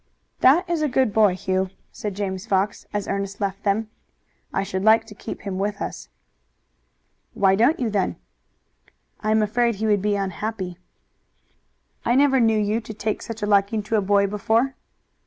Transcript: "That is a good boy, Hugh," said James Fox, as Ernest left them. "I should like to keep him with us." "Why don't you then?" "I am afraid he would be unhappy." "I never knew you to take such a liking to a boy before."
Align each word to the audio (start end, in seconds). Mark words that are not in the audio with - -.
"That 0.39 0.67
is 0.67 0.81
a 0.81 0.89
good 0.89 1.13
boy, 1.13 1.35
Hugh," 1.35 1.69
said 1.91 2.15
James 2.15 2.47
Fox, 2.47 2.87
as 2.91 3.07
Ernest 3.07 3.39
left 3.39 3.61
them. 3.61 3.91
"I 4.51 4.63
should 4.63 4.83
like 4.83 5.05
to 5.05 5.13
keep 5.13 5.41
him 5.43 5.59
with 5.59 5.79
us." 5.79 6.09
"Why 7.35 7.53
don't 7.53 7.79
you 7.79 7.87
then?" 7.91 8.15
"I 9.19 9.29
am 9.29 9.43
afraid 9.43 9.75
he 9.75 9.85
would 9.85 10.01
be 10.01 10.15
unhappy." 10.15 10.79
"I 12.03 12.15
never 12.15 12.39
knew 12.39 12.57
you 12.57 12.81
to 12.81 12.95
take 12.95 13.21
such 13.21 13.43
a 13.43 13.45
liking 13.45 13.83
to 13.83 13.95
a 13.95 14.01
boy 14.01 14.25
before." 14.25 14.73